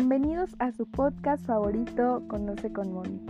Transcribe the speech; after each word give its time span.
Bienvenidos 0.00 0.56
a 0.58 0.72
su 0.72 0.90
podcast 0.90 1.44
favorito 1.44 2.24
Conoce 2.26 2.72
con 2.72 2.90
Moni. 2.90 3.20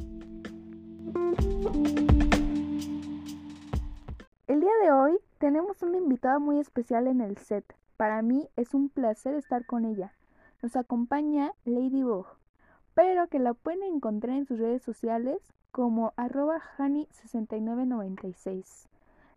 El 4.46 4.60
día 4.60 4.70
de 4.84 4.92
hoy 4.92 5.18
tenemos 5.38 5.82
una 5.82 5.98
invitada 5.98 6.38
muy 6.38 6.60
especial 6.60 7.08
en 7.08 7.22
el 7.22 7.38
set. 7.38 7.64
Para 7.96 8.22
mí 8.22 8.48
es 8.54 8.72
un 8.72 8.88
placer 8.88 9.34
estar 9.34 9.66
con 9.66 9.84
ella. 9.84 10.14
Nos 10.62 10.76
acompaña 10.76 11.54
Ladybug, 11.64 12.26
pero 12.94 13.26
que 13.26 13.40
la 13.40 13.54
pueden 13.54 13.82
encontrar 13.82 14.36
en 14.36 14.46
sus 14.46 14.60
redes 14.60 14.84
sociales 14.84 15.42
como 15.72 16.12
arroba 16.14 16.62
hani6996. 16.78 18.86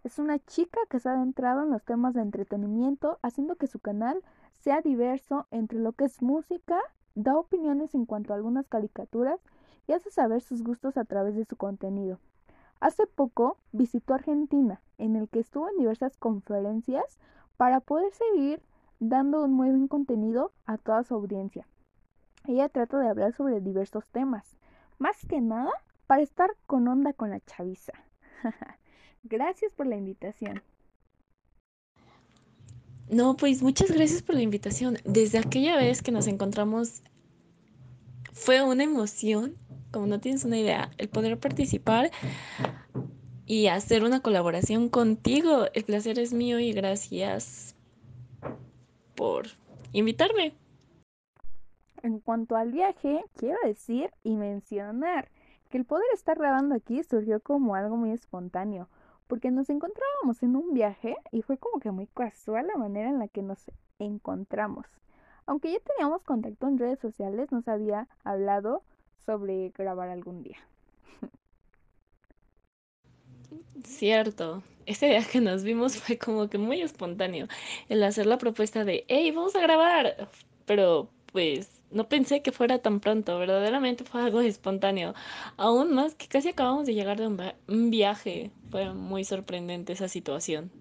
Es 0.04 0.20
una 0.20 0.38
chica 0.38 0.80
que 0.88 1.00
se 1.00 1.10
ha 1.10 1.14
adentrado 1.14 1.64
en 1.64 1.72
los 1.72 1.82
temas 1.82 2.14
de 2.14 2.22
entretenimiento, 2.22 3.18
haciendo 3.24 3.56
que 3.56 3.66
su 3.66 3.80
canal 3.80 4.22
sea 4.52 4.82
diverso 4.82 5.48
entre 5.50 5.80
lo 5.80 5.94
que 5.94 6.06
es 6.06 6.22
música, 6.22 6.80
da 7.16 7.38
opiniones 7.38 7.94
en 7.96 8.06
cuanto 8.06 8.34
a 8.34 8.36
algunas 8.36 8.68
caricaturas 8.68 9.40
y 9.88 9.94
hace 9.94 10.12
saber 10.12 10.42
sus 10.42 10.64
gustos 10.64 10.98
a 10.98 11.06
través 11.06 11.36
de 11.36 11.46
su 11.46 11.56
contenido. 11.56 12.20
Hace 12.80 13.08
poco 13.08 13.58
visitó 13.72 14.14
Argentina, 14.14 14.82
en 14.98 15.16
el 15.16 15.30
que 15.30 15.40
estuvo 15.40 15.70
en 15.70 15.78
diversas 15.78 16.18
conferencias 16.18 17.20
para 17.58 17.80
poder 17.80 18.12
seguir 18.14 18.62
dando 19.00 19.44
un 19.44 19.54
muy 19.54 19.70
buen 19.70 19.88
contenido 19.88 20.52
a 20.66 20.78
toda 20.78 21.04
su 21.04 21.14
audiencia. 21.14 21.68
Ella 22.46 22.70
trata 22.70 23.00
de 23.00 23.08
hablar 23.08 23.34
sobre 23.34 23.62
diversos 23.62 24.10
temas, 24.10 24.58
más 25.00 25.26
que 25.26 25.40
nada 25.40 25.72
para 26.08 26.22
estar 26.22 26.52
con 26.66 26.88
onda 26.88 27.14
con 27.14 27.30
la 27.30 27.40
chaviza. 27.40 27.94
Gracias 29.24 29.72
por 29.74 29.88
la 29.88 29.96
invitación. 29.96 30.62
No, 33.10 33.36
pues 33.36 33.62
muchas 33.62 33.92
gracias 33.92 34.22
por 34.22 34.36
la 34.36 34.42
invitación. 34.42 34.98
Desde 35.06 35.38
aquella 35.38 35.78
vez 35.78 36.02
que 36.02 36.12
nos 36.12 36.28
encontramos 36.28 37.04
fue 38.32 38.64
una 38.64 38.84
emoción, 38.84 39.56
como 39.92 40.08
no 40.08 40.20
tienes 40.20 40.44
una 40.46 40.58
idea, 40.58 40.92
el 40.98 41.10
poder 41.10 41.40
participar 41.40 42.12
y 43.46 43.68
hacer 43.68 44.04
una 44.04 44.22
colaboración 44.22 44.90
contigo. 44.90 45.66
El 45.74 45.84
placer 45.84 46.18
es 46.18 46.34
mío 46.34 46.60
y 46.60 46.72
gracias 46.72 47.76
por 49.16 49.48
invitarme. 49.92 50.54
En 52.02 52.20
cuanto 52.20 52.56
al 52.56 52.72
viaje, 52.72 53.24
quiero 53.38 53.58
decir 53.64 54.12
y 54.24 54.36
mencionar 54.36 55.30
que 55.70 55.78
el 55.78 55.86
poder 55.86 56.06
estar 56.14 56.38
grabando 56.38 56.76
aquí 56.76 57.02
surgió 57.04 57.40
como 57.40 57.76
algo 57.76 57.96
muy 57.96 58.12
espontáneo 58.12 58.90
porque 59.28 59.52
nos 59.52 59.70
encontrábamos 59.70 60.44
en 60.44 60.56
un 60.56 60.74
viaje 60.74 61.16
y 61.32 61.42
fue 61.42 61.58
como 61.58 61.80
que 61.80 61.92
muy 61.92 62.08
casual 62.08 62.68
la 62.68 62.78
manera 62.78 63.10
en 63.10 63.20
la 63.20 63.28
que 63.28 63.42
nos 63.42 63.72
encontramos. 64.00 64.86
Aunque 65.46 65.72
ya 65.72 65.80
teníamos 65.80 66.24
contacto 66.24 66.68
en 66.68 66.78
redes 66.78 67.00
sociales, 67.00 67.52
nos 67.52 67.68
había 67.68 68.08
hablado 68.24 68.84
sobre 69.26 69.70
grabar 69.70 70.10
algún 70.10 70.44
día. 70.44 70.58
Cierto, 73.84 74.64
ese 74.86 75.08
día 75.08 75.24
que 75.30 75.42
nos 75.42 75.64
vimos 75.64 75.98
fue 76.02 76.18
como 76.18 76.50
que 76.50 76.58
muy 76.58 76.82
espontáneo. 76.82 77.48
El 77.90 78.04
hacer 78.04 78.26
la 78.26 78.38
propuesta 78.38 78.86
de, 78.86 79.06
hey, 79.08 79.32
vamos 79.32 79.56
a 79.56 79.62
grabar. 79.62 80.30
Pero 80.66 81.10
pues 81.32 81.83
no 81.94 82.10
pensé 82.10 82.42
que 82.42 82.52
fuera 82.52 82.80
tan 82.80 83.00
pronto, 83.00 83.38
verdaderamente 83.38 84.04
fue 84.04 84.22
algo 84.22 84.42
espontáneo. 84.42 85.14
Aún 85.58 85.94
más 85.94 86.16
que 86.16 86.28
casi 86.28 86.50
acabamos 86.50 86.86
de 86.86 86.94
llegar 86.94 87.18
de 87.18 87.28
un, 87.28 87.90
viaje. 87.90 88.52
Fue 88.70 88.94
muy 88.94 89.24
sorprendente 89.24 89.94
esa 89.94 90.08
situación. 90.08 90.72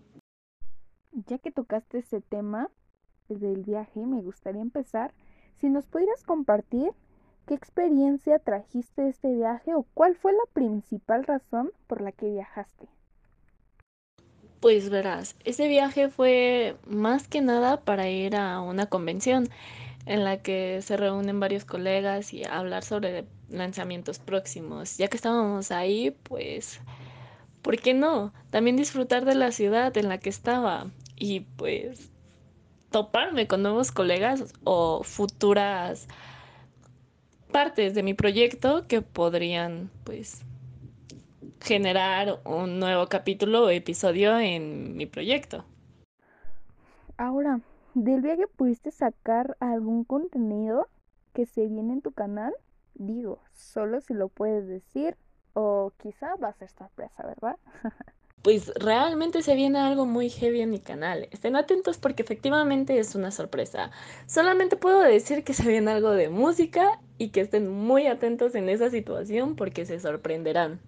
Ya 1.13 1.39
que 1.39 1.51
tocaste 1.51 1.99
ese 1.99 2.21
tema 2.23 2.71
del 3.29 3.63
viaje, 3.63 4.01
me 4.01 4.23
gustaría 4.23 4.63
empezar. 4.63 5.13
Si 5.61 5.69
nos 5.69 5.87
pudieras 5.87 6.23
compartir 6.25 6.91
qué 7.47 7.55
experiencia 7.55 8.39
trajiste 8.39 9.03
de 9.03 9.11
este 9.11 9.35
viaje 9.35 9.75
o 9.75 9.85
cuál 9.95 10.17
fue 10.17 10.33
la 10.33 10.53
principal 10.53 11.25
razón 11.25 11.71
por 11.87 12.01
la 12.01 12.13
que 12.13 12.31
viajaste. 12.31 12.89
Pues 14.61 14.91
verás, 14.91 15.35
ese 15.45 15.67
viaje 15.67 16.09
fue 16.09 16.77
más 16.87 17.27
que 17.27 17.41
nada 17.41 17.81
para 17.81 18.09
ir 18.09 18.37
a 18.37 18.61
una 18.61 18.87
convención 18.87 19.49
en 20.07 20.25
la 20.25 20.39
que 20.39 20.83
se 20.83 20.97
reúnen 20.97 21.41
varios 21.41 21.65
colegas 21.65 22.33
y 22.33 22.45
hablar 22.45 22.85
sobre 22.85 23.25
lanzamientos 23.49 24.19
próximos. 24.19 24.99
Ya 24.99 25.09
que 25.09 25.17
estábamos 25.17 25.71
ahí, 25.71 26.11
pues, 26.23 26.81
¿por 27.63 27.79
qué 27.79 27.95
no? 27.95 28.33
También 28.51 28.77
disfrutar 28.77 29.25
de 29.25 29.35
la 29.35 29.53
ciudad 29.53 29.97
en 29.97 30.09
la 30.09 30.19
que 30.19 30.31
estaba 30.31 30.87
y 31.17 31.41
pues 31.41 32.11
toparme 32.91 33.47
con 33.47 33.63
nuevos 33.63 33.93
colegas 33.93 34.53
o 34.65 35.03
futuras 35.03 36.09
partes 37.53 37.95
de 37.95 38.03
mi 38.03 38.15
proyecto 38.15 38.87
que 38.89 39.03
podrían 39.03 39.91
pues 40.05 40.43
generar 41.61 42.41
un 42.45 42.81
nuevo 42.81 43.07
capítulo 43.07 43.65
o 43.65 43.71
episodio 43.71 44.39
en 44.39 44.97
mi 44.97 45.07
proyecto. 45.07 45.65
Ahora, 47.17 47.61
¿Del 47.95 48.23
viaje 48.23 48.47
pudiste 48.47 48.91
sacar 48.91 49.59
algún 49.61 50.05
contenido 50.05 50.89
que 51.35 51.45
se 51.45 51.67
viene 51.67 51.93
en 51.93 52.01
tu 52.01 52.13
canal? 52.13 52.55
Digo, 52.95 53.43
solo 53.53 54.01
si 54.01 54.15
lo 54.15 54.29
puedes 54.29 54.67
decir 54.67 55.19
o 55.53 55.93
quizá 55.99 56.35
va 56.37 56.49
a 56.49 56.55
ser 56.55 56.71
sorpresa, 56.71 57.27
¿verdad? 57.27 57.59
pues 58.43 58.73
realmente 58.77 59.43
se 59.43 59.55
viene 59.55 59.79
algo 59.79 60.07
muy 60.07 60.31
heavy 60.31 60.63
en 60.63 60.71
mi 60.71 60.81
canal. 60.81 61.29
Estén 61.33 61.55
atentos 61.55 61.99
porque 61.99 62.23
efectivamente 62.23 62.99
es 62.99 63.15
una 63.15 63.31
sorpresa. 63.31 63.91
Solamente 64.27 64.77
puedo 64.77 65.01
decir 65.01 65.45
que 65.45 65.53
se 65.53 65.69
viene 65.69 65.91
algo 65.91 66.13
de 66.13 66.31
música 66.31 66.99
y 67.19 67.29
que 67.29 67.43
estén 67.43 67.69
muy 67.69 68.07
atentos 68.07 68.55
en 68.55 68.71
esa 68.71 68.89
situación 68.89 69.55
porque 69.55 69.85
se 69.85 70.01
sorprenderán. 70.01 70.81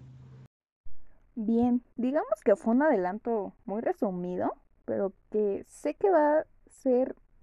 Bien, 1.35 1.83
digamos 1.97 2.41
que 2.43 2.55
fue 2.55 2.73
un 2.73 2.81
adelanto 2.81 3.53
muy 3.65 3.81
resumido, 3.81 4.53
pero 4.85 5.13
que 5.29 5.63
sé 5.67 5.93
que 5.93 6.09
va 6.09 6.45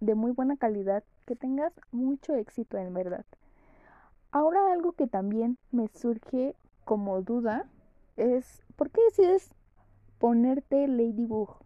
de 0.00 0.14
muy 0.14 0.30
buena 0.30 0.56
calidad, 0.56 1.02
que 1.26 1.34
tengas 1.34 1.72
mucho 1.90 2.34
éxito 2.34 2.78
en 2.78 2.94
verdad. 2.94 3.24
Ahora 4.30 4.72
algo 4.72 4.92
que 4.92 5.06
también 5.06 5.58
me 5.72 5.88
surge 5.88 6.54
como 6.84 7.22
duda 7.22 7.66
es, 8.16 8.62
¿por 8.76 8.90
qué 8.90 9.00
decides 9.08 9.50
ponerte 10.18 10.86
Ladybug? 10.86 11.56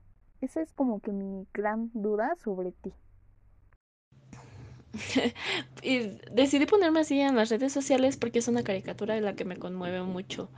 Esa 0.40 0.62
es 0.62 0.72
como 0.72 1.00
que 1.00 1.12
mi 1.12 1.46
gran 1.52 1.90
duda 1.92 2.34
sobre 2.36 2.72
ti. 2.72 2.92
y 5.82 6.18
decidí 6.32 6.64
ponerme 6.64 7.00
así 7.00 7.20
en 7.20 7.36
las 7.36 7.50
redes 7.50 7.72
sociales 7.72 8.16
porque 8.16 8.38
es 8.38 8.48
una 8.48 8.64
caricatura 8.64 9.14
de 9.14 9.20
la 9.20 9.34
que 9.34 9.44
me 9.44 9.58
conmueve 9.58 10.02
mucho. 10.02 10.48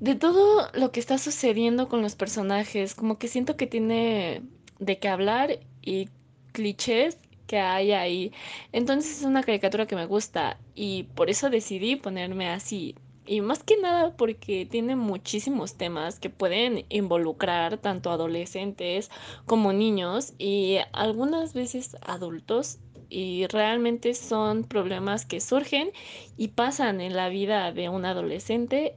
De 0.00 0.14
todo 0.14 0.68
lo 0.74 0.92
que 0.92 1.00
está 1.00 1.16
sucediendo 1.16 1.88
con 1.88 2.02
los 2.02 2.16
personajes, 2.16 2.94
como 2.94 3.18
que 3.18 3.28
siento 3.28 3.56
que 3.56 3.66
tiene 3.66 4.42
de 4.78 4.98
qué 4.98 5.08
hablar 5.08 5.60
y 5.82 6.08
clichés 6.52 7.18
que 7.46 7.58
hay 7.58 7.92
ahí. 7.92 8.32
Entonces 8.72 9.18
es 9.18 9.24
una 9.24 9.42
caricatura 9.42 9.86
que 9.86 9.96
me 9.96 10.06
gusta 10.06 10.58
y 10.74 11.04
por 11.14 11.28
eso 11.28 11.50
decidí 11.50 11.96
ponerme 11.96 12.48
así. 12.48 12.94
Y 13.26 13.40
más 13.40 13.62
que 13.62 13.76
nada 13.76 14.16
porque 14.16 14.66
tiene 14.66 14.96
muchísimos 14.96 15.76
temas 15.76 16.18
que 16.18 16.30
pueden 16.30 16.86
involucrar 16.88 17.78
tanto 17.78 18.10
adolescentes 18.10 19.10
como 19.46 19.72
niños 19.72 20.32
y 20.38 20.78
algunas 20.92 21.54
veces 21.54 21.96
adultos 22.02 22.78
y 23.08 23.46
realmente 23.46 24.14
son 24.14 24.64
problemas 24.64 25.26
que 25.26 25.40
surgen 25.40 25.90
y 26.36 26.48
pasan 26.48 27.00
en 27.00 27.14
la 27.14 27.28
vida 27.28 27.70
de 27.70 27.90
un 27.90 28.06
adolescente 28.06 28.96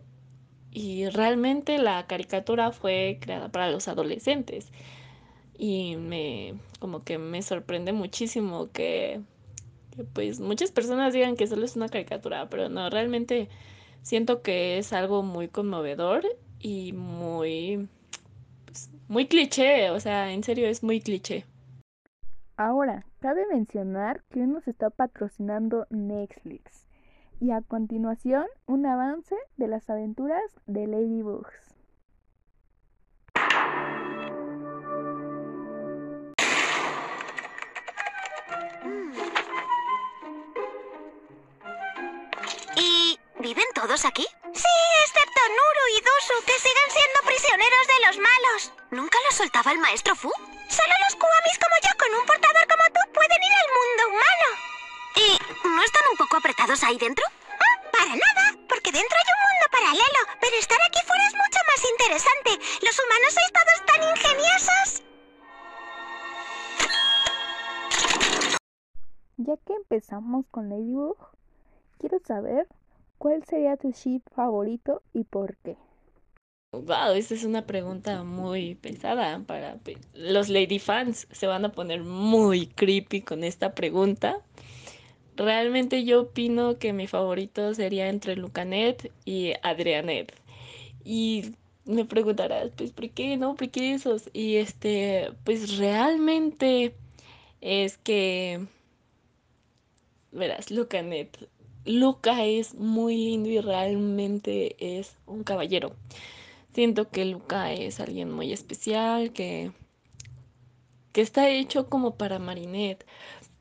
y 0.72 1.07
realmente 1.09 1.78
la 1.78 2.07
caricatura 2.07 2.72
fue 2.72 3.19
creada 3.22 3.50
para 3.50 3.69
los 3.69 3.88
adolescentes 3.88 4.72
y 5.57 5.96
me 5.97 6.55
como 6.79 7.03
que 7.03 7.17
me 7.17 7.41
sorprende 7.41 7.93
muchísimo 7.93 8.72
que, 8.72 9.22
pues 10.13 10.40
muchas 10.40 10.72
personas 10.72 11.13
digan 11.13 11.35
que 11.35 11.47
solo 11.47 11.66
es 11.66 11.75
una 11.75 11.90
caricatura, 11.90 12.49
pero 12.49 12.69
no, 12.69 12.90
realmente 12.90 13.49
siento 14.02 14.41
que 14.41 14.78
es 14.78 14.93
algo 14.93 15.23
muy 15.23 15.47
conmovedor 15.47 16.25
y 16.59 16.93
muy 16.93 17.87
pues, 18.66 18.90
muy 19.07 19.28
cliché, 19.28 19.90
o 19.91 19.99
sea, 19.99 20.31
en 20.31 20.43
serio 20.43 20.67
es 20.67 20.84
muy 20.84 20.99
cliché. 21.02 21.46
Ahora, 22.58 23.05
cabe 23.19 23.46
mencionar 23.47 24.23
que 24.29 24.41
hoy 24.41 24.47
nos 24.47 24.67
está 24.67 24.90
patrocinando 24.90 25.87
Netflix. 25.90 26.87
Y 27.41 27.51
a 27.51 27.61
continuación, 27.61 28.46
un 28.66 28.85
avance 28.85 29.35
de 29.58 29.67
las 29.67 29.90
aventuras 29.90 30.41
de 30.66 30.87
Ladybugs. 30.87 31.74
Aquí? 44.03 44.28
Sí, 44.52 44.76
excepto 45.06 45.42
Nuru 45.47 45.86
y 45.96 46.00
Dusu, 46.03 46.36
que 46.44 46.59
siguen 46.59 46.90
siendo 46.92 47.20
prisioneros 47.24 47.88
de 47.88 48.00
los 48.08 48.18
malos. 48.18 48.72
¿Nunca 48.92 49.18
los 49.24 49.38
soltaba 49.38 49.72
el 49.72 49.80
maestro 49.80 50.16
Fu? 50.16 50.28
Solo 50.68 50.94
los 51.08 51.16
Kuamis 51.16 51.59
como 51.64 51.76
yo, 51.80 51.92
con 51.96 52.12
un 52.20 52.26
portador 52.26 52.68
como 52.68 52.86
tú, 52.92 53.02
pueden 53.14 53.40
ir 53.40 53.56
al 53.56 53.72
mundo 53.72 54.02
humano. 54.12 54.47
¿Y 55.16 55.28
no 55.70 55.82
están 55.82 56.03
un 56.12 56.18
poco 56.18 56.36
apretados 56.36 56.84
ahí 56.84 56.97
dentro? 56.97 57.24
Ah, 57.56 57.76
para 57.94 58.12
nada, 58.20 58.44
porque 58.68 58.92
dentro 58.92 59.16
hay 59.16 59.30
un 59.32 59.42
mundo 59.47 59.66
paralelo, 59.72 60.22
pero 60.42 60.56
estar 60.58 60.80
aquí 60.90 61.00
fuera 61.08 61.24
es 61.28 61.36
mucho 61.40 61.59
más 61.64 61.82
interesante. 61.88 62.52
Los 62.84 63.00
humanos 63.00 63.32
sois 63.32 63.52
todos 63.56 63.80
tan 63.88 64.02
ingeniosos. 64.12 64.88
Ya 69.38 69.56
que 69.66 69.74
empezamos 69.74 70.46
con 70.52 70.68
Ladybug, 70.68 71.16
quiero 72.00 72.20
saber 72.28 72.68
cuál 73.17 73.44
sería 73.46 73.78
tu 73.78 73.91
ship 73.91 74.22
favorito 74.34 75.02
y 75.14 75.23
por 75.23 75.58
qué. 75.58 75.78
Wow, 76.72 77.14
esta 77.16 77.34
es 77.35 77.46
una 77.46 77.66
pregunta 77.66 78.23
muy 78.23 78.76
pesada 78.76 79.40
para 79.40 79.78
los 80.14 80.50
lady 80.50 80.79
fans. 80.79 81.28
Se 81.32 81.47
van 81.47 81.64
a 81.64 81.72
poner 81.72 82.03
muy 82.03 82.67
creepy 82.67 83.22
con 83.22 83.44
esta 83.44 83.73
pregunta. 83.73 84.41
Realmente 85.38 86.03
yo 86.03 86.23
opino 86.23 86.78
que 86.78 86.94
mi 86.94 87.08
favorito 87.08 87.73
sería 87.73 88.09
entre 88.09 88.35
Lucanet 88.35 89.12
y 89.26 89.53
Adrianet. 89.64 90.34
Y 91.03 91.56
me 91.85 92.06
preguntarás, 92.06 92.72
pues, 92.76 92.91
¿por 92.91 93.09
qué 93.09 93.38
no? 93.38 93.56
¿Por 93.56 93.70
qué 93.70 93.94
esos? 93.94 94.29
Y 94.34 94.58
este, 94.58 95.32
pues 95.44 95.78
realmente 95.78 96.94
es 97.61 97.97
que, 97.97 98.66
verás, 100.32 100.72
Lucanet. 100.72 101.50
Luca 101.85 102.43
es 102.46 102.73
muy 102.76 103.16
lindo 103.16 103.49
y 103.49 103.59
realmente 103.59 104.76
es 104.97 105.17
un 105.28 105.43
caballero. 105.43 105.96
Siento 106.73 107.09
que 107.09 107.26
Luca 107.26 107.72
es 107.73 107.99
alguien 107.99 108.32
muy 108.32 108.52
especial, 108.52 109.32
que, 109.32 109.72
que 111.14 111.22
está 111.22 111.49
hecho 111.49 111.87
como 111.87 112.16
para 112.16 112.40
Marinette. 112.40 113.05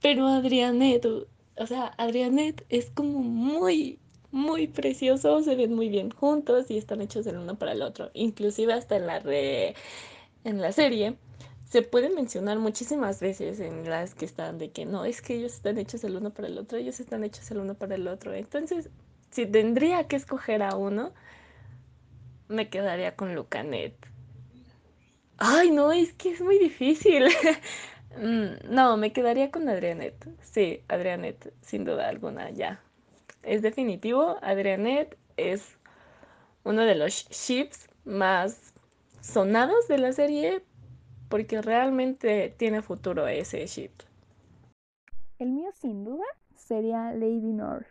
Pero 0.01 0.27
Adrianet, 0.27 1.07
o 1.07 1.67
sea, 1.67 1.93
Adrianet 1.99 2.65
es 2.71 2.91
como 2.91 3.21
muy, 3.21 3.99
muy 4.31 4.67
precioso, 4.69 5.43
se 5.43 5.55
ven 5.55 5.75
muy 5.75 5.89
bien 5.89 6.11
juntos 6.11 6.71
y 6.71 6.79
están 6.79 7.03
hechos 7.03 7.27
el 7.27 7.37
uno 7.37 7.57
para 7.57 7.73
el 7.73 7.83
otro. 7.83 8.11
Inclusive 8.15 8.73
hasta 8.73 8.97
en 8.97 9.07
la, 9.07 9.21
re, 9.21 9.75
en 10.45 10.61
la 10.61 10.73
serie 10.73 11.17
se 11.75 11.83
puede 11.83 12.09
mencionar 12.09 12.61
muchísimas 12.61 13.19
veces 13.19 13.59
en 13.59 13.91
las 13.91 14.15
que 14.15 14.25
están 14.25 14.59
de 14.59 14.71
que 14.71 14.87
no, 14.87 15.05
es 15.05 15.21
que 15.21 15.35
ellos 15.35 15.55
están 15.55 15.77
hechos 15.77 16.05
el 16.05 16.15
uno 16.15 16.31
para 16.31 16.47
el 16.47 16.57
otro, 16.57 16.79
ellos 16.79 17.01
están 17.01 17.25
hechos 17.25 17.51
el 17.51 17.59
uno 17.59 17.75
para 17.75 17.97
el 17.97 18.07
otro. 18.07 18.33
Entonces, 18.33 18.91
si 19.33 19.45
tendría 19.45 20.07
que 20.07 20.15
escoger 20.15 20.63
a 20.63 20.77
uno, 20.77 21.13
me 22.47 22.69
quedaría 22.69 23.17
con 23.17 23.35
Lucanet. 23.35 23.97
Ay, 25.39 25.73
no, 25.73 25.91
es 25.91 26.13
que 26.13 26.31
es 26.31 26.41
muy 26.41 26.61
difícil. 26.61 27.27
Mm, 28.17 28.73
no, 28.73 28.97
me 28.97 29.13
quedaría 29.13 29.51
con 29.51 29.69
Adrianet. 29.69 30.15
Sí, 30.41 30.85
Adrianet, 30.87 31.53
sin 31.63 31.85
duda 31.85 32.09
alguna, 32.09 32.51
ya. 32.51 32.81
Es 33.43 33.61
definitivo, 33.61 34.39
Adrianet 34.41 35.19
es 35.37 35.77
uno 36.63 36.83
de 36.83 36.95
los 36.95 37.29
ships 37.31 37.89
más 38.05 38.73
sonados 39.21 39.89
de 39.89 39.99
la 39.99 40.13
serie 40.13 40.63
porque 41.35 41.61
realmente 41.61 42.55
tiene 42.57 42.81
futuro 42.81 43.27
ese 43.27 43.67
ship. 43.67 43.91
El 45.41 45.51
mío 45.51 45.69
sin 45.73 46.05
duda 46.05 46.23
sería 46.55 47.11
Lady 47.11 47.53
North. 47.53 47.89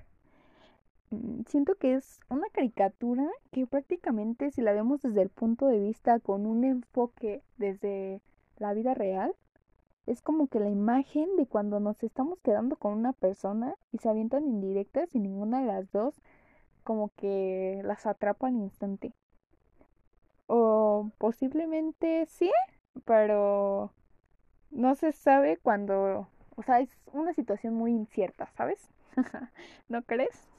Mm, 1.10 1.42
siento 1.50 1.76
que 1.76 1.96
es 1.96 2.22
una 2.30 2.48
caricatura 2.54 3.28
que 3.52 3.68
prácticamente 3.68 4.50
si 4.52 4.62
la 4.62 4.72
vemos 4.72 5.02
desde 5.02 5.24
el 5.24 5.30
punto 5.30 5.68
de 5.68 5.78
vista 5.78 6.22
con 6.22 6.46
un 6.46 6.64
enfoque 6.64 7.42
desde 7.58 8.22
la 8.60 8.74
vida 8.74 8.94
real, 8.94 9.36
es 10.06 10.22
como 10.22 10.48
que 10.48 10.62
la 10.62 10.70
imagen 10.70 11.36
de 11.36 11.46
cuando 11.46 11.82
nos 11.82 12.02
estamos 12.02 12.40
quedando 12.44 12.78
con 12.78 12.94
una 12.94 13.12
persona 13.12 13.76
y 13.92 13.98
se 13.98 14.08
avientan 14.08 14.48
indirectas 14.48 15.14
y 15.14 15.20
ninguna 15.20 15.60
de 15.60 15.68
las 15.68 15.92
dos 15.92 16.16
como 16.86 17.10
que 17.18 17.82
las 17.84 18.06
atrapa 18.06 18.48
al 18.48 18.56
instante. 18.56 19.12
O 20.48 21.12
posiblemente 21.18 22.26
sí, 22.28 22.50
pero 23.06 23.92
no 24.72 24.96
se 24.96 25.12
sabe 25.14 25.58
cuando, 25.58 26.28
o 26.56 26.64
sea, 26.64 26.80
es 26.80 26.90
una 27.14 27.34
situación 27.34 27.74
muy 27.74 27.92
incierta, 27.92 28.50
¿sabes? 28.58 28.90
¿No 29.90 30.04
crees? 30.04 30.50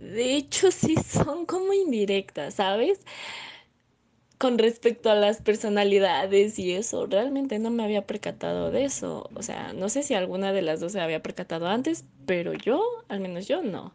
De 0.00 0.34
hecho, 0.34 0.70
sí 0.70 0.96
son 0.96 1.46
como 1.46 1.72
indirectas, 1.72 2.54
¿sabes? 2.54 3.00
Con 4.38 4.58
respecto 4.58 5.10
a 5.10 5.14
las 5.14 5.42
personalidades 5.42 6.58
y 6.58 6.72
eso, 6.72 7.06
realmente 7.06 7.58
no 7.58 7.70
me 7.70 7.84
había 7.84 8.06
percatado 8.06 8.70
de 8.70 8.84
eso. 8.84 9.28
O 9.34 9.42
sea, 9.42 9.72
no 9.74 9.88
sé 9.90 10.02
si 10.02 10.14
alguna 10.14 10.52
de 10.52 10.62
las 10.62 10.80
dos 10.80 10.92
se 10.92 11.00
había 11.00 11.22
percatado 11.22 11.66
antes, 11.68 12.04
pero 12.26 12.54
yo, 12.54 12.82
al 13.08 13.20
menos 13.20 13.46
yo, 13.46 13.62
no. 13.62 13.92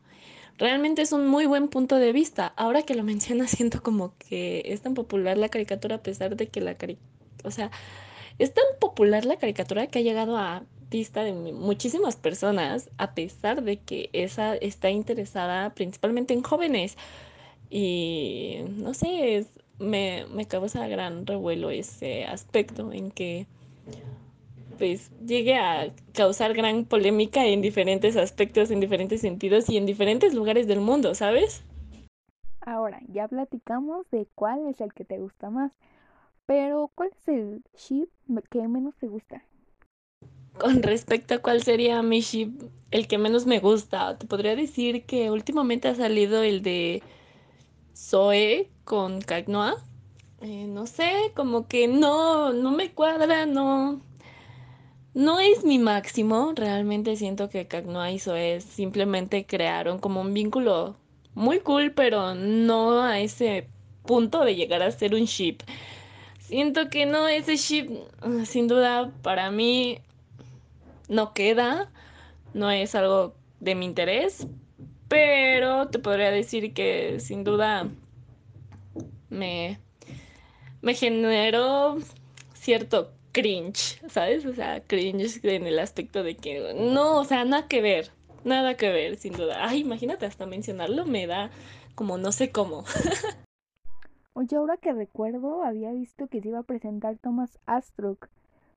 Realmente 0.57 1.01
es 1.01 1.11
un 1.11 1.27
muy 1.27 1.45
buen 1.45 1.67
punto 1.67 1.97
de 1.97 2.11
vista. 2.13 2.53
Ahora 2.55 2.83
que 2.83 2.95
lo 2.95 3.03
mencionas, 3.13 3.51
siento 3.51 3.81
como 3.81 4.13
que 4.17 4.63
es 4.65 4.81
tan 4.81 4.93
popular 4.93 5.37
la 5.37 5.49
caricatura 5.49 5.97
a 5.97 6.03
pesar 6.03 6.35
de 6.35 6.47
que 6.47 6.61
la 6.61 6.75
caricatura, 6.75 7.09
o 7.43 7.51
sea, 7.51 7.71
es 8.39 8.53
tan 8.53 8.65
popular 8.79 9.25
la 9.25 9.37
caricatura 9.37 9.87
que 9.87 9.99
ha 9.99 10.01
llegado 10.01 10.37
a 10.37 10.63
vista 10.89 11.23
de 11.23 11.33
muchísimas 11.33 12.15
personas, 12.15 12.89
a 12.97 13.13
pesar 13.15 13.63
de 13.63 13.77
que 13.77 14.09
esa 14.13 14.55
está 14.55 14.89
interesada 14.89 15.73
principalmente 15.73 16.33
en 16.33 16.43
jóvenes. 16.43 16.97
Y 17.69 18.57
no 18.69 18.93
sé, 18.93 19.47
me, 19.79 20.25
me 20.31 20.47
causa 20.47 20.87
gran 20.87 21.25
revuelo 21.25 21.69
ese 21.69 22.25
aspecto 22.25 22.91
en 22.91 23.11
que 23.11 23.47
pues 24.77 25.11
llegue 25.25 25.55
a 25.55 25.93
causar 26.13 26.53
gran 26.53 26.85
polémica 26.85 27.45
en 27.45 27.61
diferentes 27.61 28.15
aspectos, 28.15 28.71
en 28.71 28.79
diferentes 28.79 29.21
sentidos 29.21 29.69
y 29.69 29.77
en 29.77 29.85
diferentes 29.85 30.33
lugares 30.33 30.67
del 30.67 30.81
mundo, 30.81 31.15
¿sabes? 31.15 31.63
Ahora, 32.61 32.99
ya 33.07 33.27
platicamos 33.27 34.09
de 34.09 34.27
cuál 34.33 34.67
es 34.67 34.81
el 34.81 34.93
que 34.93 35.05
te 35.05 35.19
gusta 35.19 35.49
más, 35.49 35.71
pero 36.45 36.91
¿cuál 36.95 37.11
es 37.15 37.27
el 37.27 37.63
ship 37.75 38.07
que 38.49 38.67
menos 38.67 38.95
te 38.95 39.07
gusta? 39.07 39.43
Con 40.57 40.81
respecto 40.81 41.35
a 41.35 41.39
cuál 41.39 41.61
sería 41.61 42.01
mi 42.01 42.21
ship 42.21 42.51
el 42.91 43.07
que 43.07 43.17
menos 43.17 43.45
me 43.45 43.59
gusta, 43.59 44.17
te 44.17 44.25
podría 44.25 44.55
decir 44.55 45.05
que 45.05 45.29
últimamente 45.29 45.89
ha 45.89 45.95
salido 45.95 46.43
el 46.43 46.61
de 46.61 47.03
Zoe 47.95 48.69
con 48.83 49.21
Cagnoa. 49.21 49.75
Eh, 50.41 50.67
no 50.67 50.85
sé, 50.85 51.31
como 51.35 51.67
que 51.67 51.87
no, 51.87 52.53
no 52.53 52.71
me 52.71 52.91
cuadra, 52.91 53.45
no. 53.45 54.01
No 55.15 55.39
es 55.39 55.63
mi 55.63 55.79
máximo. 55.79 56.51
Realmente 56.53 57.15
siento 57.15 57.49
que 57.49 57.67
Cagnoa 57.67 58.11
y 58.11 58.19
Zoe 58.19 58.59
simplemente 58.59 59.45
crearon 59.45 59.99
como 59.99 60.19
un 60.19 60.33
vínculo 60.33 60.97
muy 61.35 61.61
cool, 61.61 61.93
pero 61.93 62.35
no 62.35 63.01
a 63.01 63.21
ese 63.21 63.69
punto 64.05 64.43
de 64.43 64.55
llegar 64.55 64.81
a 64.81 64.91
ser 64.91 65.15
un 65.15 65.23
ship. 65.23 65.59
Siento 66.39 66.89
que 66.89 67.05
no, 67.05 67.29
ese 67.29 67.55
ship, 67.55 67.89
sin 68.43 68.67
duda, 68.67 69.09
para 69.21 69.51
mí 69.51 69.99
no 71.07 71.33
queda. 71.33 71.89
No 72.53 72.69
es 72.69 72.93
algo 72.93 73.35
de 73.61 73.73
mi 73.73 73.85
interés. 73.85 74.45
Pero 75.07 75.87
te 75.87 75.99
podría 75.99 76.29
decir 76.29 76.73
que 76.73 77.21
sin 77.21 77.45
duda 77.45 77.87
me, 79.29 79.79
me 80.81 80.93
generó 80.93 81.99
cierto 82.53 83.13
cringe, 83.35 84.01
¿sabes? 84.07 84.45
O 84.45 84.53
sea, 84.53 84.81
cringe 84.87 85.43
en 85.43 85.67
el 85.67 85.77
aspecto 85.79 86.23
de 86.23 86.37
que 86.37 86.73
no, 86.73 87.19
o 87.19 87.25
sea, 87.25 87.43
nada 87.43 87.67
que 87.67 87.81
ver, 87.81 88.09
nada 88.45 88.77
que 88.77 88.87
ver, 88.87 89.17
sin 89.17 89.33
duda. 89.33 89.57
Ay, 89.59 89.81
imagínate, 89.81 90.25
hasta 90.25 90.45
mencionarlo 90.45 91.05
me 91.05 91.27
da 91.27 91.51
como 91.95 92.17
no 92.17 92.31
sé 92.31 92.51
cómo. 92.51 92.85
Oye, 94.33 94.55
ahora 94.55 94.77
que 94.77 94.93
recuerdo, 94.93 95.63
había 95.63 95.91
visto 95.91 96.27
que 96.27 96.41
se 96.41 96.47
iba 96.47 96.59
a 96.59 96.63
presentar 96.63 97.17
Thomas 97.17 97.59
Astruck. 97.65 98.29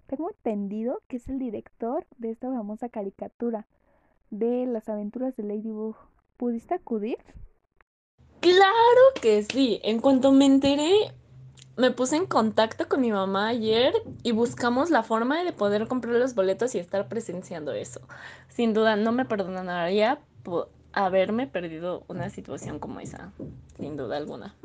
Tengo 0.08 0.30
entendido 0.30 1.02
que 1.06 1.18
es 1.18 1.28
el 1.28 1.38
director 1.38 2.04
de 2.16 2.30
esta 2.30 2.48
famosa 2.48 2.88
caricatura 2.88 3.68
de 4.30 4.66
las 4.66 4.88
aventuras 4.88 5.36
de 5.36 5.44
Ladybug. 5.44 5.94
¿Pudiste 6.36 6.74
acudir? 6.74 7.18
Claro 8.40 9.02
que 9.20 9.44
sí. 9.44 9.80
En 9.84 10.00
cuanto 10.00 10.32
me 10.32 10.46
enteré, 10.46 11.12
me 11.78 11.92
puse 11.92 12.16
en 12.16 12.26
contacto 12.26 12.88
con 12.88 13.00
mi 13.00 13.12
mamá 13.12 13.48
ayer 13.48 13.94
y 14.24 14.32
buscamos 14.32 14.90
la 14.90 15.04
forma 15.04 15.44
de 15.44 15.52
poder 15.52 15.86
comprar 15.86 16.14
los 16.16 16.34
boletos 16.34 16.74
y 16.74 16.78
estar 16.78 17.08
presenciando 17.08 17.72
eso. 17.72 18.00
Sin 18.48 18.74
duda, 18.74 18.96
no 18.96 19.12
me 19.12 19.24
perdonaría 19.24 20.20
por 20.42 20.70
haberme 20.92 21.46
perdido 21.46 22.04
una 22.08 22.30
situación 22.30 22.80
como 22.80 22.98
esa. 22.98 23.32
Sin 23.76 23.96
duda 23.96 24.16
alguna. 24.16 24.56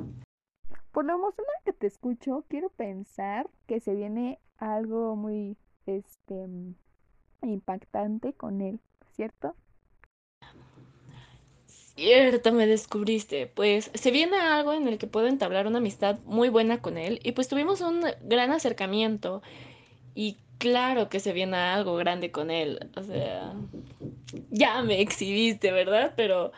Por 0.91 1.05
lo 1.05 1.13
emocional 1.13 1.53
que 1.63 1.73
te 1.73 1.85
escucho, 1.85 2.45
quiero 2.47 2.69
pensar 2.69 3.47
que 3.67 3.79
se 3.79 3.93
viene 3.93 4.39
algo 4.57 5.15
muy 5.15 5.55
este 5.85 6.47
impactante 7.43 8.33
con 8.33 8.61
él, 8.61 8.79
¿cierto? 9.11 9.55
Cierto, 11.95 12.51
me 12.51 12.65
descubriste. 12.65 13.47
Pues 13.47 13.91
se 13.93 14.11
viene 14.11 14.37
algo 14.37 14.73
en 14.73 14.87
el 14.87 14.97
que 14.97 15.07
puedo 15.07 15.27
entablar 15.27 15.67
una 15.67 15.77
amistad 15.77 16.19
muy 16.25 16.49
buena 16.49 16.81
con 16.81 16.97
él 16.97 17.19
y 17.23 17.33
pues 17.33 17.47
tuvimos 17.47 17.81
un 17.81 18.01
gran 18.23 18.51
acercamiento. 18.51 19.41
Y 20.15 20.37
claro 20.57 21.09
que 21.09 21.19
se 21.19 21.33
viene 21.33 21.57
algo 21.57 21.95
grande 21.95 22.31
con 22.31 22.49
él. 22.49 22.89
O 22.95 23.03
sea, 23.03 23.53
ya 24.49 24.81
me 24.81 25.01
exhibiste, 25.01 25.71
¿verdad? 25.71 26.13
Pero 26.15 26.51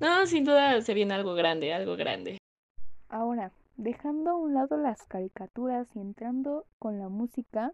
no, 0.00 0.26
sin 0.26 0.44
duda 0.44 0.80
se 0.80 0.94
viene 0.94 1.14
algo 1.14 1.34
grande, 1.34 1.72
algo 1.72 1.96
grande. 1.96 2.38
Ahora, 3.10 3.52
dejando 3.76 4.30
a 4.30 4.36
un 4.36 4.54
lado 4.54 4.76
las 4.76 5.02
caricaturas 5.04 5.88
y 5.94 6.00
entrando 6.00 6.66
con 6.78 6.98
la 6.98 7.08
música, 7.08 7.72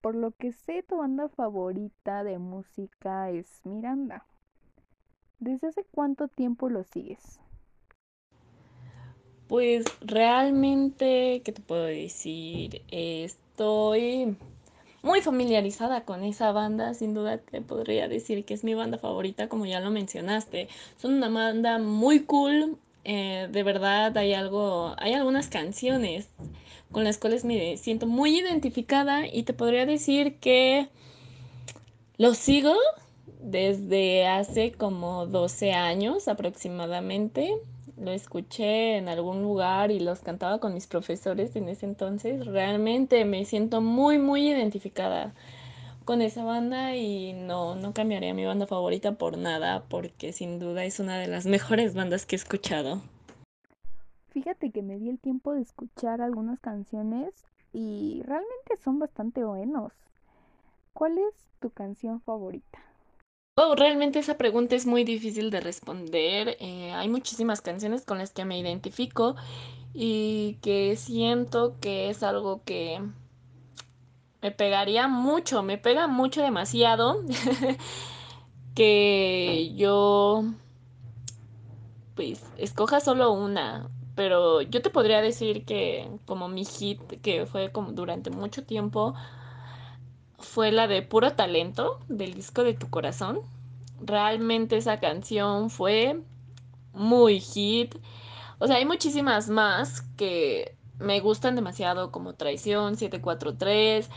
por 0.00 0.14
lo 0.14 0.32
que 0.32 0.52
sé, 0.52 0.82
tu 0.82 0.98
banda 0.98 1.28
favorita 1.28 2.24
de 2.24 2.38
música 2.38 3.30
es 3.30 3.60
Miranda. 3.64 4.24
¿Desde 5.40 5.68
hace 5.68 5.86
cuánto 5.90 6.28
tiempo 6.28 6.68
lo 6.68 6.84
sigues? 6.84 7.40
Pues 9.48 9.86
realmente, 10.02 11.40
¿qué 11.42 11.52
te 11.52 11.62
puedo 11.62 11.84
decir? 11.84 12.82
Estoy 12.90 14.36
muy 15.02 15.22
familiarizada 15.22 16.04
con 16.04 16.24
esa 16.24 16.52
banda, 16.52 16.92
sin 16.92 17.14
duda 17.14 17.38
te 17.38 17.62
podría 17.62 18.06
decir 18.06 18.44
que 18.44 18.52
es 18.52 18.64
mi 18.64 18.74
banda 18.74 18.98
favorita, 18.98 19.48
como 19.48 19.64
ya 19.64 19.80
lo 19.80 19.90
mencionaste. 19.90 20.68
Son 20.98 21.14
una 21.14 21.30
banda 21.30 21.78
muy 21.78 22.20
cool, 22.20 22.76
eh, 23.04 23.48
de 23.50 23.62
verdad 23.62 24.16
hay 24.18 24.34
algo, 24.34 24.94
hay 24.98 25.14
algunas 25.14 25.48
canciones 25.48 26.28
con 26.92 27.02
las 27.02 27.16
cuales 27.16 27.46
me 27.46 27.78
siento 27.78 28.06
muy 28.06 28.38
identificada 28.38 29.26
y 29.26 29.44
te 29.44 29.54
podría 29.54 29.86
decir 29.86 30.36
que 30.36 30.90
los 32.18 32.36
sigo 32.36 32.74
desde 33.40 34.26
hace 34.26 34.72
como 34.72 35.26
12 35.26 35.72
años 35.72 36.28
aproximadamente. 36.28 37.54
Lo 37.96 38.10
escuché 38.12 38.96
en 38.96 39.08
algún 39.08 39.42
lugar 39.42 39.90
y 39.90 40.00
los 40.00 40.20
cantaba 40.20 40.58
con 40.58 40.74
mis 40.74 40.86
profesores 40.86 41.54
en 41.56 41.68
ese 41.68 41.86
entonces. 41.86 42.46
Realmente 42.46 43.24
me 43.24 43.44
siento 43.44 43.80
muy, 43.80 44.18
muy 44.18 44.48
identificada 44.48 45.34
con 46.04 46.22
esa 46.22 46.42
banda 46.44 46.96
y 46.96 47.34
no, 47.34 47.76
no 47.76 47.92
cambiaría 47.92 48.34
mi 48.34 48.44
banda 48.44 48.66
favorita 48.66 49.12
por 49.12 49.38
nada 49.38 49.84
porque 49.88 50.32
sin 50.32 50.58
duda 50.58 50.84
es 50.84 50.98
una 50.98 51.18
de 51.18 51.28
las 51.28 51.46
mejores 51.46 51.94
bandas 51.94 52.26
que 52.26 52.36
he 52.36 52.38
escuchado. 52.38 53.00
Fíjate 54.30 54.70
que 54.70 54.82
me 54.82 54.98
di 54.98 55.08
el 55.08 55.18
tiempo 55.18 55.54
de 55.54 55.62
escuchar 55.62 56.20
algunas 56.20 56.58
canciones 56.60 57.34
y 57.72 58.22
realmente 58.24 58.76
son 58.82 58.98
bastante 58.98 59.44
buenos. 59.44 59.92
¿Cuál 60.92 61.18
es 61.18 61.34
tu 61.60 61.70
canción 61.70 62.20
favorita? 62.20 62.78
Oh, 63.62 63.74
realmente 63.74 64.18
esa 64.18 64.38
pregunta 64.38 64.74
es 64.74 64.86
muy 64.86 65.04
difícil 65.04 65.50
de 65.50 65.60
responder. 65.60 66.56
Eh, 66.60 66.92
hay 66.94 67.10
muchísimas 67.10 67.60
canciones 67.60 68.06
con 68.06 68.16
las 68.16 68.30
que 68.30 68.46
me 68.46 68.58
identifico 68.58 69.36
y 69.92 70.56
que 70.62 70.96
siento 70.96 71.76
que 71.78 72.08
es 72.08 72.22
algo 72.22 72.62
que 72.64 73.02
me 74.40 74.50
pegaría 74.50 75.08
mucho, 75.08 75.62
me 75.62 75.76
pega 75.76 76.06
mucho 76.06 76.40
demasiado 76.40 77.20
que 78.74 79.74
yo 79.76 80.44
pues 82.14 82.42
escoja 82.56 83.00
solo 83.00 83.30
una. 83.30 83.90
Pero 84.14 84.62
yo 84.62 84.80
te 84.80 84.88
podría 84.88 85.20
decir 85.20 85.66
que 85.66 86.08
como 86.24 86.48
mi 86.48 86.64
hit, 86.64 86.98
que 87.20 87.44
fue 87.44 87.70
como 87.70 87.92
durante 87.92 88.30
mucho 88.30 88.64
tiempo, 88.64 89.14
fue 90.40 90.72
la 90.72 90.86
de 90.86 91.02
Puro 91.02 91.32
Talento 91.32 92.00
del 92.08 92.34
disco 92.34 92.64
de 92.64 92.74
Tu 92.74 92.88
Corazón. 92.90 93.40
Realmente 94.00 94.76
esa 94.76 95.00
canción 95.00 95.70
fue 95.70 96.20
muy 96.92 97.40
hit. 97.40 97.94
O 98.58 98.66
sea, 98.66 98.76
hay 98.76 98.84
muchísimas 98.84 99.48
más 99.48 100.02
que 100.16 100.76
me 100.98 101.20
gustan 101.20 101.56
demasiado, 101.56 102.12
como 102.12 102.34
Traición, 102.34 102.96
743. 102.96 104.10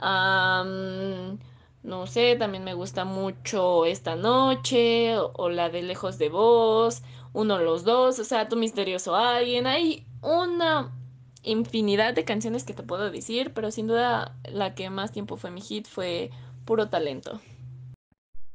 Um, 0.00 1.38
no 1.82 2.06
sé, 2.06 2.36
también 2.36 2.64
me 2.64 2.74
gusta 2.74 3.04
mucho 3.04 3.84
Esta 3.86 4.16
Noche 4.16 5.18
o, 5.18 5.32
o 5.34 5.48
la 5.48 5.68
de 5.70 5.82
Lejos 5.82 6.18
de 6.18 6.28
Vos, 6.28 7.02
uno 7.32 7.58
los 7.58 7.84
dos, 7.84 8.18
o 8.18 8.24
sea, 8.24 8.48
Tu 8.48 8.56
Misterioso 8.56 9.16
Alguien. 9.16 9.66
Hay 9.66 10.06
una 10.22 10.92
infinidad 11.42 12.14
de 12.14 12.24
canciones 12.24 12.64
que 12.64 12.74
te 12.74 12.82
puedo 12.82 13.10
decir, 13.10 13.52
pero 13.54 13.70
sin 13.70 13.86
duda 13.86 14.36
la 14.44 14.74
que 14.74 14.90
más 14.90 15.12
tiempo 15.12 15.36
fue 15.36 15.50
mi 15.50 15.60
hit 15.60 15.86
fue 15.86 16.30
Puro 16.64 16.88
Talento. 16.88 17.40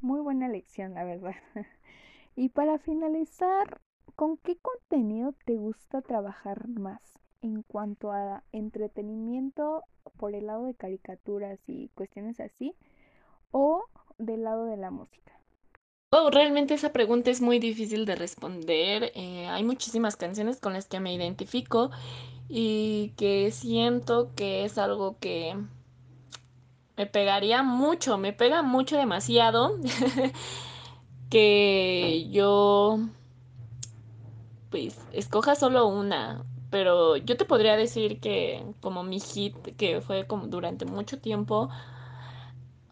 Muy 0.02 0.20
buena 0.20 0.48
elección, 0.48 0.94
la 0.94 1.04
verdad. 1.04 1.36
y 2.36 2.50
para 2.50 2.78
finalizar, 2.80 3.80
¿con 4.16 4.38
qué 4.38 4.58
contenido 4.58 5.34
te 5.46 5.56
gusta 5.56 6.02
trabajar 6.02 6.68
más 6.68 7.02
en 7.42 7.64
cuanto 7.64 8.12
a 8.12 8.44
entretenimiento 8.52 9.84
por 10.18 10.36
el 10.36 10.48
lado 10.48 10.66
de 10.66 10.76
caricaturas 10.76 11.60
y 11.68 11.90
cuestiones 11.90 12.40
así 12.40 12.76
o 13.52 13.86
del 14.18 14.44
lado 14.44 14.66
de 14.66 14.78
la 14.78 14.92
música? 14.92 15.34
Oh, 16.16 16.30
realmente 16.30 16.76
esa 16.76 16.94
pregunta 16.94 17.32
es 17.32 17.42
muy 17.42 17.58
difícil 17.58 18.06
de 18.06 18.16
responder. 18.16 19.12
Eh, 19.16 19.48
hay 19.48 19.64
muchísimas 19.64 20.16
canciones 20.16 20.60
con 20.60 20.74
las 20.74 20.88
que 20.88 21.00
me 21.00 21.12
identifico 21.12 21.90
y 22.50 23.14
que 23.18 23.52
siento 23.52 24.32
que 24.36 24.66
es 24.66 24.78
algo 24.78 25.18
que 25.20 25.56
me 26.96 27.06
pegaría 27.06 27.64
mucho, 27.64 28.18
me 28.18 28.34
pega 28.34 28.62
mucho 28.62 28.98
demasiado 28.98 29.78
que 31.30 32.28
yo 32.32 33.00
pues 34.70 34.98
escoja 35.12 35.56
solo 35.56 35.88
una, 35.88 36.46
pero 36.70 37.18
yo 37.18 37.38
te 37.38 37.46
podría 37.46 37.76
decir 37.76 38.20
que 38.20 38.64
como 38.82 39.04
mi 39.04 39.20
hit 39.20 39.56
que 39.78 40.02
fue 40.02 40.26
como 40.26 40.48
durante 40.48 40.86
mucho 40.86 41.20
tiempo 41.20 41.70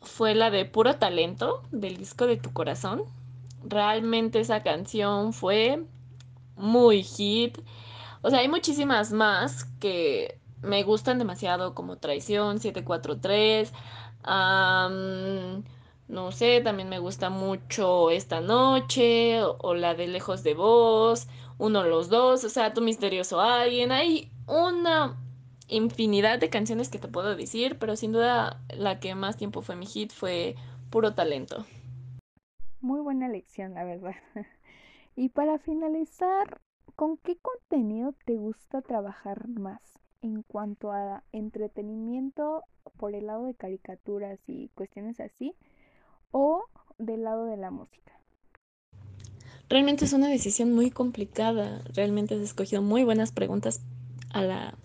fue 0.01 0.35
la 0.35 0.49
de 0.49 0.65
Puro 0.65 0.95
Talento 0.95 1.63
del 1.71 1.97
disco 1.97 2.27
de 2.27 2.37
Tu 2.37 2.51
Corazón. 2.53 3.03
Realmente 3.63 4.39
esa 4.39 4.63
canción 4.63 5.33
fue 5.33 5.83
muy 6.55 7.03
hit. 7.03 7.57
O 8.21 8.29
sea, 8.29 8.39
hay 8.39 8.47
muchísimas 8.47 9.11
más 9.11 9.65
que 9.79 10.39
me 10.61 10.83
gustan 10.83 11.17
demasiado, 11.17 11.73
como 11.73 11.97
Traición, 11.97 12.59
743. 12.59 13.73
Um, 14.23 15.63
no 16.07 16.31
sé, 16.31 16.61
también 16.61 16.89
me 16.89 16.99
gusta 16.99 17.29
mucho 17.29 18.11
Esta 18.11 18.41
Noche 18.41 19.41
o, 19.43 19.57
o, 19.59 19.73
la 19.73 19.95
de 19.95 20.07
Lejos 20.07 20.43
de 20.43 20.53
Vos, 20.53 21.27
uno 21.57 21.83
los 21.83 22.09
dos, 22.09 22.43
o 22.43 22.49
sea, 22.49 22.73
Tu 22.73 22.81
Misterioso 22.81 23.39
Alguien. 23.41 23.91
Hay 23.91 24.29
una 24.47 25.17
infinidad 25.67 26.37
de 26.37 26.49
canciones 26.49 26.89
que 26.89 26.99
te 26.99 27.07
puedo 27.07 27.35
decir, 27.35 27.77
pero 27.79 27.95
sin 27.95 28.11
duda 28.11 28.61
la 28.69 28.99
que 28.99 29.15
más 29.15 29.37
tiempo 29.37 29.61
fue 29.61 29.75
mi 29.75 29.85
hit 29.85 30.11
fue 30.11 30.55
Puro 30.89 31.13
Talento. 31.15 31.65
Muy 32.81 32.99
buena 32.99 33.27
elección, 33.27 33.73
la 33.73 33.85
verdad. 33.85 34.15
y 35.15 35.29
para 35.29 35.59
finalizar, 35.59 36.59
¿con 36.95 37.17
qué 37.17 37.37
contenido 37.37 38.13
te 38.25 38.35
gusta 38.35 38.81
trabajar 38.81 39.47
más 39.47 39.81
en 40.21 40.43
cuanto 40.43 40.91
a 40.91 41.23
entretenimiento 41.31 42.63
por 42.97 43.15
el 43.15 43.27
lado 43.27 43.45
de 43.45 43.55
caricaturas 43.55 44.39
y 44.47 44.69
cuestiones 44.69 45.19
así 45.19 45.55
o 46.31 46.65
del 46.97 47.23
lado 47.23 47.45
de 47.45 47.57
la 47.57 47.71
música? 47.71 48.11
Realmente 49.69 50.05
es 50.05 50.13
una 50.13 50.27
decisión 50.27 50.73
muy 50.73 50.91
complicada. 50.91 51.81
Realmente 51.93 52.35
has 52.35 52.41
escogido 52.41 52.81
muy 52.81 53.03
buenas 53.03 53.31
preguntas 53.31 53.81
a 54.33 54.41
la 54.41 54.75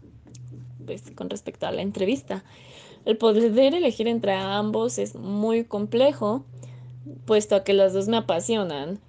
pues, 0.87 1.11
con 1.11 1.29
respecto 1.29 1.67
a 1.67 1.73
la 1.73 1.83
entrevista. 1.83 2.45
El 3.05 3.19
poder 3.19 3.75
elegir 3.75 4.09
entre 4.09 4.33
ambos 4.33 4.99
es 4.99 5.15
muy 5.15 5.65
complejo, 5.65 6.45
puesto 7.25 7.57
a 7.57 7.65
que 7.65 7.73
los 7.73 7.93
dos 7.93 8.09
me 8.09 8.17
apasionan. 8.17 9.01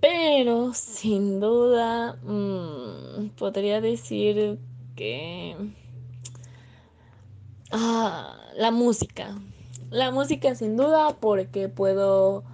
Pero 0.00 0.72
sin 0.74 1.40
duda 1.40 2.16
mmm, 2.22 3.30
podría 3.36 3.80
decir 3.80 4.58
que... 4.94 5.56
Ah, 7.70 8.38
la 8.56 8.70
música. 8.70 9.38
La 9.90 10.10
música 10.10 10.54
sin 10.54 10.76
duda 10.76 11.16
porque 11.20 11.68
puedo 11.68 12.44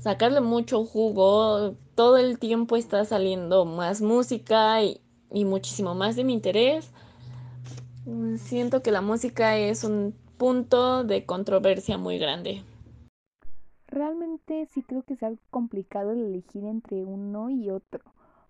sacarle 0.00 0.40
mucho 0.40 0.84
jugo. 0.84 1.74
Todo 1.94 2.18
el 2.18 2.38
tiempo 2.38 2.76
está 2.76 3.04
saliendo 3.04 3.64
más 3.64 4.02
música 4.02 4.82
y, 4.82 5.00
y 5.32 5.44
muchísimo 5.44 5.94
más 5.94 6.16
de 6.16 6.24
mi 6.24 6.34
interés. 6.34 6.90
Siento 8.36 8.82
que 8.82 8.90
la 8.90 9.00
música 9.00 9.56
es 9.56 9.82
un 9.82 10.14
punto 10.36 11.04
de 11.04 11.24
controversia 11.24 11.96
muy 11.96 12.18
grande. 12.18 12.62
Realmente 13.94 14.66
sí 14.72 14.82
creo 14.82 15.04
que 15.04 15.14
es 15.14 15.22
algo 15.22 15.40
complicado 15.52 16.10
el 16.10 16.18
elegir 16.18 16.64
entre 16.64 17.04
uno 17.04 17.48
y 17.48 17.70
otro, 17.70 18.02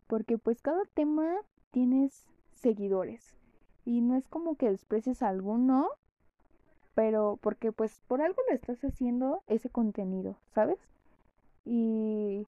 porque 0.06 0.38
pues 0.38 0.62
cada 0.62 0.82
tema 0.94 1.36
tienes 1.70 2.30
seguidores 2.54 3.36
y 3.84 4.00
no 4.00 4.16
es 4.16 4.26
como 4.26 4.56
que 4.56 4.70
desprecies 4.70 5.22
a 5.22 5.28
alguno, 5.28 5.90
pero 6.94 7.38
porque 7.42 7.72
pues 7.72 8.00
por 8.08 8.22
algo 8.22 8.40
le 8.48 8.54
estás 8.54 8.82
haciendo 8.84 9.42
ese 9.46 9.68
contenido, 9.68 10.38
¿sabes? 10.54 10.78
Y 11.66 12.46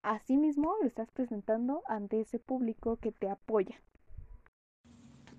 asimismo 0.00 0.74
lo 0.80 0.86
estás 0.86 1.10
presentando 1.10 1.82
ante 1.86 2.22
ese 2.22 2.38
público 2.38 2.96
que 2.96 3.12
te 3.12 3.28
apoya. 3.28 3.76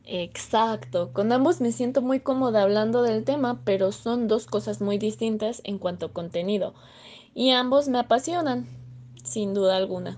Exacto, 0.10 1.12
con 1.12 1.34
ambos 1.34 1.60
me 1.60 1.74
siento 1.74 2.02
muy 2.02 2.22
cómoda 2.22 2.64
hablando 2.64 3.02
del 3.02 3.26
tema, 3.26 3.60
pero 3.66 3.92
son 3.92 4.30
dos 4.30 4.48
cosas 4.48 4.80
muy 4.80 4.98
distintas 4.98 5.62
en 5.66 5.80
cuanto 5.80 6.06
a 6.06 6.14
contenido, 6.14 6.74
y 7.34 7.52
ambos 7.52 7.90
me 7.90 8.00
apasionan, 8.00 8.68
sin 9.26 9.54
duda 9.54 9.76
alguna. 9.76 10.18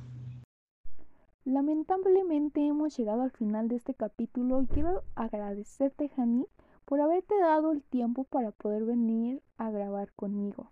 Lamentablemente 1.43 2.63
hemos 2.63 2.95
llegado 2.95 3.23
al 3.23 3.31
final 3.31 3.67
de 3.67 3.77
este 3.77 3.95
capítulo 3.95 4.61
y 4.61 4.67
quiero 4.67 5.01
agradecerte, 5.15 6.09
Jani, 6.09 6.45
por 6.85 7.01
haberte 7.01 7.35
dado 7.39 7.71
el 7.71 7.81
tiempo 7.81 8.25
para 8.25 8.51
poder 8.51 8.83
venir 8.85 9.41
a 9.57 9.71
grabar 9.71 10.11
conmigo. 10.11 10.71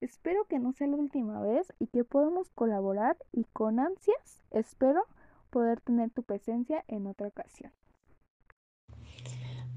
Espero 0.00 0.44
que 0.46 0.58
no 0.58 0.72
sea 0.72 0.88
la 0.88 0.96
última 0.96 1.40
vez 1.40 1.72
y 1.78 1.86
que 1.86 2.02
podamos 2.02 2.50
colaborar 2.50 3.16
y 3.30 3.44
con 3.44 3.78
ansias 3.78 4.42
espero 4.50 5.04
poder 5.50 5.80
tener 5.80 6.10
tu 6.10 6.24
presencia 6.24 6.84
en 6.88 7.06
otra 7.06 7.28
ocasión. 7.28 7.70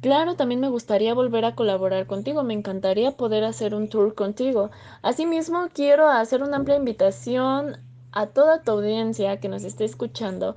Claro, 0.01 0.36
también 0.36 0.62
me 0.62 0.70
gustaría 0.70 1.13
volver 1.13 1.44
a 1.44 1.56
colaborar 1.56 2.08
contigo. 2.08 2.44
Me 2.44 2.53
encantaría 2.53 3.18
poder 3.18 3.44
hacer 3.44 3.75
un 3.75 3.89
tour 3.89 4.15
contigo. 4.15 4.72
Asimismo, 5.01 5.68
quiero 5.74 6.08
hacer 6.08 6.41
una 6.41 6.56
amplia 6.56 6.77
invitación 6.77 7.77
a 8.12 8.27
toda 8.27 8.63
tu 8.63 8.72
audiencia 8.72 9.39
que 9.41 9.50
nos 9.50 9.63
esté 9.63 9.84
escuchando 9.84 10.56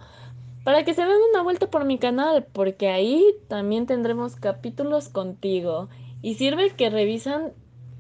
para 0.65 0.85
que 0.85 0.95
se 0.95 1.03
den 1.03 1.19
una 1.31 1.43
vuelta 1.43 1.69
por 1.69 1.85
mi 1.85 1.99
canal, 1.99 2.47
porque 2.53 2.89
ahí 2.89 3.25
también 3.49 3.87
tendremos 3.87 4.37
capítulos 4.37 5.09
contigo. 5.09 5.89
Y 6.23 6.35
sirve 6.35 6.71
que 6.71 6.89
revisan 6.89 7.53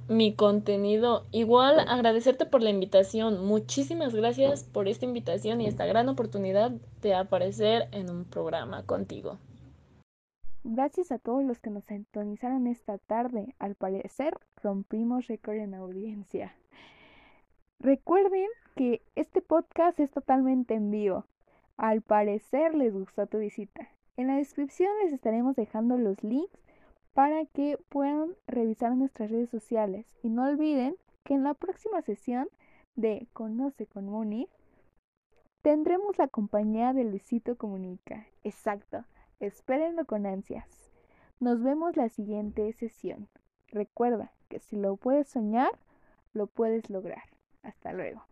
mi 0.08 0.34
contenido. 0.34 1.26
Igual 1.32 1.80
agradecerte 1.80 2.46
por 2.46 2.62
la 2.62 2.70
invitación. 2.70 3.44
Muchísimas 3.44 4.14
gracias 4.14 4.62
por 4.62 4.86
esta 4.86 5.06
invitación 5.06 5.60
y 5.60 5.66
esta 5.66 5.86
gran 5.86 6.08
oportunidad 6.08 6.70
de 7.00 7.14
aparecer 7.14 7.88
en 7.90 8.10
un 8.10 8.24
programa 8.26 8.84
contigo. 8.84 9.38
Gracias 10.64 11.10
a 11.10 11.18
todos 11.18 11.42
los 11.44 11.58
que 11.58 11.70
nos 11.70 11.84
sintonizaron 11.84 12.68
esta 12.68 12.96
tarde. 12.98 13.56
Al 13.58 13.74
parecer, 13.74 14.38
rompimos 14.62 15.26
récord 15.26 15.56
en 15.56 15.74
audiencia. 15.74 16.54
Recuerden 17.80 18.46
que 18.76 19.02
este 19.16 19.42
podcast 19.42 19.98
es 19.98 20.12
totalmente 20.12 20.74
en 20.74 20.92
vivo. 20.92 21.24
Al 21.76 22.00
parecer 22.00 22.76
les 22.76 22.94
gustó 22.94 23.26
tu 23.26 23.38
visita. 23.38 23.88
En 24.16 24.28
la 24.28 24.36
descripción 24.36 24.92
les 25.02 25.12
estaremos 25.12 25.56
dejando 25.56 25.98
los 25.98 26.22
links 26.22 26.56
para 27.12 27.44
que 27.46 27.76
puedan 27.88 28.36
revisar 28.46 28.94
nuestras 28.94 29.32
redes 29.32 29.50
sociales. 29.50 30.06
Y 30.22 30.28
no 30.28 30.46
olviden 30.46 30.94
que 31.24 31.34
en 31.34 31.42
la 31.42 31.54
próxima 31.54 32.02
sesión 32.02 32.48
de 32.94 33.26
Conoce 33.32 33.86
con 33.86 34.06
Moni 34.06 34.48
tendremos 35.62 36.16
la 36.18 36.28
compañía 36.28 36.92
de 36.92 37.02
Luisito 37.02 37.56
Comunica. 37.56 38.26
Exacto. 38.44 39.04
Espérenlo 39.42 40.04
con 40.04 40.24
ansias. 40.24 40.92
Nos 41.40 41.60
vemos 41.64 41.96
la 41.96 42.08
siguiente 42.08 42.72
sesión. 42.74 43.28
Recuerda 43.66 44.32
que 44.48 44.60
si 44.60 44.76
lo 44.76 44.96
puedes 44.96 45.30
soñar, 45.30 45.72
lo 46.32 46.46
puedes 46.46 46.88
lograr. 46.88 47.24
Hasta 47.64 47.92
luego. 47.92 48.24